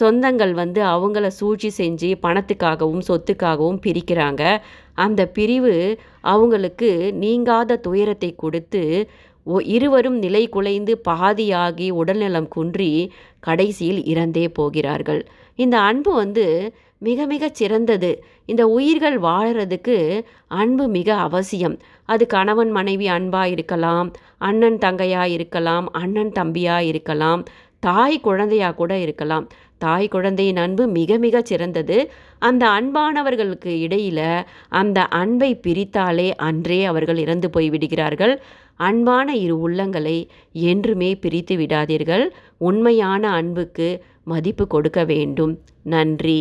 சொந்தங்கள் 0.00 0.52
வந்து 0.52 0.82
அவங்கள 0.84 1.26
சூழ்ச்சி 1.38 1.70
செஞ்சு 1.78 2.10
பணத்துக்காகவும் 2.22 3.06
சொத்துக்காகவும் 3.08 3.80
பிரிக்கிறாங்க. 3.86 4.42
அந்த 4.98 5.22
பிரிவு 5.28 5.74
அவங்களுக்கு 6.26 6.90
நீங்காத 7.14 7.76
துயரத்தை 7.78 8.34
கொடுத்து 8.34 8.82
ஒ 9.46 9.56
இருவரும் 9.68 10.16
நிலை 10.18 10.48
குலைந்து 10.48 10.92
பாதியாகி 11.08 11.88
உடல்நலம் 11.92 12.48
குன்றி 12.48 12.88
கடைசியில் 13.40 14.00
இறந்தே 14.04 14.46
போகிறார்கள். 14.48 15.20
இந்த 15.56 15.76
அன்பு 15.78 16.14
வந்து 16.14 16.46
மிக 16.98 17.26
மிக 17.26 17.48
சிறந்தது. 17.52 18.10
இந்த 18.46 18.62
உயிர்கள் 18.66 19.16
வாழறதுக்கு 19.20 19.96
அன்பு 20.46 20.88
மிக 20.88 21.08
அவசியம். 21.26 21.76
அது 22.04 22.26
கணவன் 22.26 22.70
மனைவி 22.70 23.06
அன்பாக 23.08 23.48
இருக்கலாம் 23.48 24.08
அண்ணன் 24.38 24.78
தங்கையாக 24.78 25.28
இருக்கலாம் 25.28 25.86
அண்ணன் 25.92 26.32
தம்பியாக 26.40 26.88
இருக்கலாம் 26.92 27.42
தாய் 27.80 28.20
குழந்தையாக 28.20 28.74
கூட 28.74 28.92
இருக்கலாம். 28.98 29.46
தாய் 29.78 30.08
குழந்தையின் 30.08 30.56
அன்பு 30.56 30.84
மிக 30.88 31.18
மிக 31.18 31.42
சிறந்தது. 31.42 31.96
அந்த 32.38 32.64
அன்பானவர்களுக்கு 32.68 33.72
இடையில் 33.80 34.26
அந்த 34.68 34.98
அன்பை 35.20 35.50
பிரித்தாலே 35.66 36.28
அன்றே 36.48 36.84
அவர்கள் 36.84 37.16
இறந்து 37.16 37.50
போய் 37.50 37.68
விடுகிறார்கள். 37.70 38.34
அன்பான 38.76 39.28
இரு 39.36 39.56
உள்ளங்களை 39.68 40.16
என்றுமே 40.52 41.10
பிரித்து 41.16 41.56
விடாதீர்கள். 41.56 42.24
உண்மையான 42.58 43.30
அன்புக்கு 43.30 43.88
மதிப்பு 44.26 44.66
கொடுக்க 44.66 45.00
வேண்டும். 45.04 45.54
நன்றி. 45.82 46.40